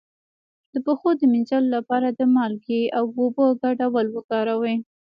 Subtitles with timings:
[0.73, 4.75] د پښو د مینځلو لپاره د مالګې او اوبو ګډول وکاروئ